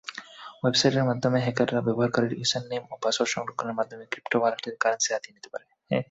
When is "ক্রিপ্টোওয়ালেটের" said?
4.11-4.75